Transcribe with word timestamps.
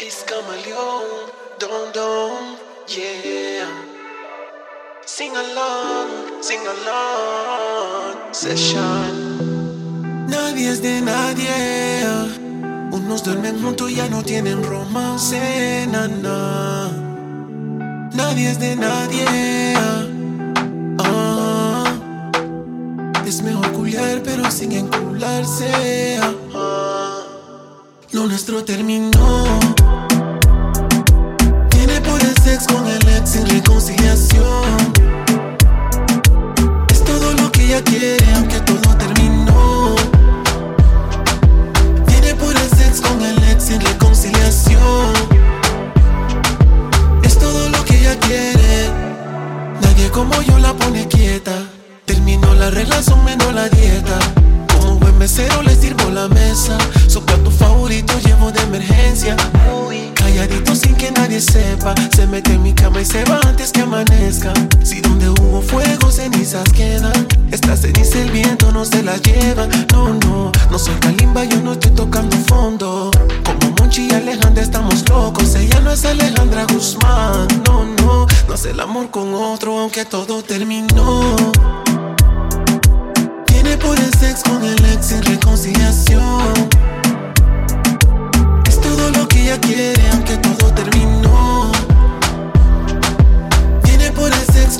It's 0.00 0.24
Camaleon, 0.24 1.30
Don 1.58 1.92
Don, 1.92 2.56
yeah. 2.88 3.68
Sing 5.06 5.36
along, 5.36 6.42
sing 6.42 6.60
along, 6.66 8.32
session. 8.32 10.26
Nadie 10.28 10.70
es 10.70 10.80
de 10.80 11.00
nadie. 11.00 11.50
Unos 12.92 13.22
duermen 13.24 13.60
juntos 13.62 13.90
y 13.90 13.96
ya 13.96 14.08
no 14.08 14.22
tienen 14.22 14.62
romance, 14.62 15.86
nana. 15.90 16.90
Nadie 18.14 18.50
es 18.50 18.58
de 18.58 18.76
nadie. 18.76 19.74
Ah. 20.98 21.92
Es 23.26 23.42
mejor 23.42 23.72
culiar, 23.72 24.22
pero 24.22 24.50
sin 24.50 24.72
encularse. 24.72 26.18
Lo 28.12 28.26
nuestro 28.26 28.64
terminó. 28.64 29.44
Tiene 31.70 32.00
por 32.00 32.20
el 32.20 32.36
sex 32.42 32.66
con 32.66 32.84
el 32.88 33.08
ex 33.08 33.30
sin 33.30 33.46
reconciliación. 33.46 34.92
Es 36.90 37.04
todo 37.04 37.32
lo 37.34 37.52
que 37.52 37.66
ella 37.66 37.84
quiere, 37.84 38.34
aunque 38.34 38.58
todo 38.62 38.96
terminó. 38.96 39.94
Tiene 42.06 42.34
por 42.34 42.50
el 42.56 42.70
sex 42.70 43.00
con 43.00 43.22
el 43.22 43.38
ex 43.44 43.62
sin 43.62 43.80
reconciliación. 43.80 45.12
Es 47.22 47.38
todo 47.38 47.68
lo 47.68 47.84
que 47.84 47.96
ella 48.00 48.18
quiere. 48.18 48.90
Nadie 49.82 50.10
como 50.10 50.42
yo 50.42 50.58
la 50.58 50.74
pone 50.74 51.06
quieta. 51.06 51.52
Terminó 52.06 52.54
la 52.54 52.70
relación 52.70 53.24
menos 53.24 53.54
la 53.54 53.68
Muy 59.10 60.12
calladito 60.14 60.72
sin 60.76 60.94
que 60.94 61.10
nadie 61.10 61.40
sepa. 61.40 61.96
Se 62.14 62.28
mete 62.28 62.52
en 62.52 62.62
mi 62.62 62.72
cama 62.72 63.00
y 63.00 63.04
se 63.04 63.24
va 63.24 63.40
antes 63.44 63.72
que 63.72 63.80
amanezca. 63.80 64.52
Si 64.84 65.00
donde 65.00 65.28
hubo 65.28 65.60
fuego, 65.62 66.12
cenizas 66.12 66.72
quedan. 66.72 67.26
Esta 67.50 67.76
ceniza 67.76 68.20
el 68.20 68.30
viento 68.30 68.70
no 68.70 68.84
se 68.84 69.02
la 69.02 69.16
lleva. 69.16 69.66
No, 69.92 70.14
no, 70.14 70.52
no 70.70 70.78
soy 70.78 70.94
Kalimba, 71.00 71.42
yo 71.44 71.60
no 71.60 71.72
estoy 71.72 71.90
tocando 71.90 72.36
fondo. 72.46 73.10
Como 73.44 73.74
Monchi 73.80 74.06
y 74.06 74.14
Alejandra 74.14 74.62
estamos 74.62 75.08
locos. 75.08 75.56
Ella 75.56 75.80
no 75.80 75.90
es 75.90 76.04
Alejandra 76.04 76.66
Guzmán. 76.72 77.48
No, 77.66 77.84
no, 77.84 78.26
no 78.46 78.54
hace 78.54 78.70
el 78.70 78.78
amor 78.78 79.10
con 79.10 79.34
otro, 79.34 79.76
aunque 79.76 80.04
todo 80.04 80.44
terminó. 80.44 81.79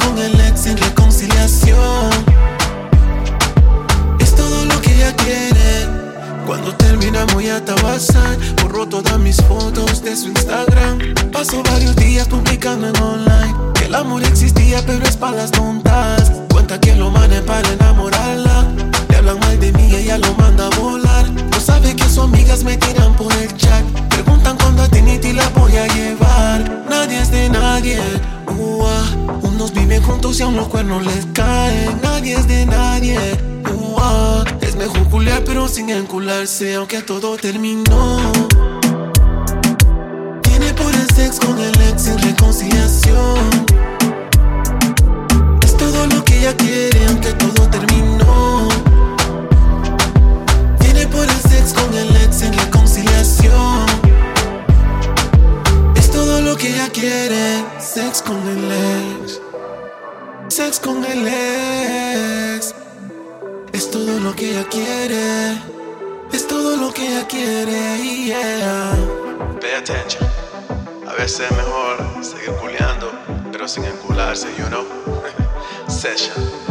Con 0.01 0.19
el 0.19 0.39
ex 0.41 0.62
sin 0.62 0.77
reconciliación. 0.77 2.11
Es 4.19 4.34
todo 4.34 4.65
lo 4.65 4.81
que 4.81 4.95
ella 4.95 5.15
quiere. 5.17 5.87
Cuando 6.47 6.75
terminamos 6.75 7.43
ya 7.43 7.56
a 7.56 8.62
Borró 8.62 8.87
todas 8.89 9.19
mis 9.19 9.37
fotos 9.37 10.03
de 10.03 10.17
su 10.17 10.28
Instagram. 10.28 10.98
Paso 11.33 11.62
varios 11.62 11.97
días 11.97 12.28
publicando 12.28 12.89
en 12.89 12.97
online. 12.97 13.55
Que 13.75 13.87
el 13.87 13.95
amor 13.95 14.23
existía, 14.25 14.83
pero 14.84 15.05
es 15.05 15.17
para 15.17 15.37
las 15.37 15.51
tontas. 15.51 16.33
Cuenta 16.53 16.78
que 16.81 16.95
lo 16.95 17.11
mane 17.11 17.41
para 17.43 17.69
enamorarla. 17.69 18.67
Le 19.09 19.17
hablan 19.17 19.39
mal 19.41 19.59
de 19.59 19.73
mí, 19.73 19.95
ella 19.95 20.19
lo 20.19 20.34
manda 20.34 20.67
a 20.67 20.71
volar. 20.81 21.31
No 21.31 21.61
sabe 21.61 21.95
que 21.95 22.05
sus 22.05 22.25
amigas 22.25 22.65
me 22.65 22.77
tiran 22.77 23.00
aún 30.39 30.55
los 30.55 30.69
cuernos 30.69 31.05
les 31.05 31.27
caen. 31.33 32.01
Nadie 32.03 32.35
es 32.35 32.47
de 32.47 32.65
nadie. 32.65 33.19
Es 34.61 34.77
mejor 34.77 35.09
culiar 35.11 35.43
pero 35.45 35.67
sin 35.69 35.91
encularse, 35.91 36.75
aunque 36.75 37.03
todo 37.03 37.37
terminó. 37.37 38.33
Tiene 40.43 40.73
por 40.75 40.95
el 40.95 41.09
sex 41.15 41.41
con 41.41 41.59
el 41.59 41.75
ex 41.83 42.03
sin 42.03 42.19
reconciliación. 42.19 43.67
Es 45.65 45.77
todo 45.77 46.07
lo 46.07 46.25
que 46.25 46.39
ella 46.39 46.57
quiere, 46.57 47.07
aunque 47.09 47.33
todo 47.35 47.69
terminó. 47.69 48.69
Tiene 50.79 51.07
por 51.09 51.25
el 51.25 51.41
sex 51.51 51.75
con 51.75 51.93
el 51.93 52.17
ex 52.17 52.37
sin 52.37 52.53
reconciliación. 52.53 53.87
Es 55.97 56.11
todo 56.11 56.41
lo 56.41 56.57
que 56.57 56.69
ella 56.75 56.89
quiere, 56.89 57.65
sex 57.81 58.23
con 58.23 58.39
el 58.49 58.65
ex. 58.71 58.90
Con 60.60 61.03
el 61.06 61.26
ex. 61.26 62.75
Es 63.72 63.91
todo 63.91 64.21
lo 64.21 64.37
que 64.37 64.50
ella 64.50 64.65
quiere. 64.69 65.59
Es 66.32 66.47
todo 66.47 66.76
lo 66.76 66.93
que 66.93 67.09
ella 67.09 67.26
quiere, 67.26 67.97
yeah. 68.26 68.94
Pay 69.59 69.72
attention. 69.72 70.22
A 71.09 71.15
veces 71.15 71.50
es 71.50 71.56
mejor 71.56 72.22
seguir 72.22 72.50
culeando, 72.60 73.10
pero 73.50 73.66
sin 73.66 73.84
encularse, 73.84 74.49
you 74.59 74.66
know. 74.66 74.84
Session. 75.88 76.69